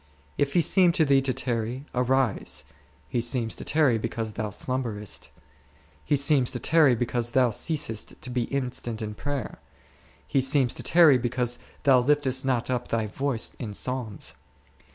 [0.35, 2.63] If He seem to thee to tarry, arise;
[3.07, 5.29] He seems to tarry because thou slumberest;
[6.03, 9.59] He seems to tarry because thou ceasest to be instant in prayer;
[10.27, 14.33] He seems to tarry because thou liftest not up thy voice in Psalms.